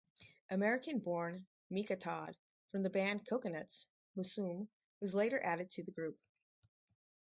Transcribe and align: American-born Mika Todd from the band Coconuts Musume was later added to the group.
American-born 0.49 1.45
Mika 1.69 1.95
Todd 1.95 2.35
from 2.71 2.81
the 2.81 2.89
band 2.89 3.27
Coconuts 3.29 3.85
Musume 4.17 4.67
was 4.99 5.13
later 5.13 5.39
added 5.43 5.69
to 5.69 5.83
the 5.83 5.91
group. 5.91 6.17